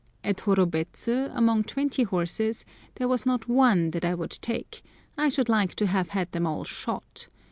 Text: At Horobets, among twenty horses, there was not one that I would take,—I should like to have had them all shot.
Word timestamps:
At 0.23 0.37
Horobets, 0.39 1.07
among 1.07 1.65
twenty 1.65 2.01
horses, 2.01 2.65
there 2.95 3.07
was 3.07 3.23
not 3.23 3.47
one 3.47 3.91
that 3.91 4.03
I 4.03 4.15
would 4.15 4.31
take,—I 4.31 5.29
should 5.29 5.47
like 5.47 5.75
to 5.75 5.85
have 5.85 6.09
had 6.09 6.31
them 6.31 6.47
all 6.47 6.63
shot. 6.63 7.27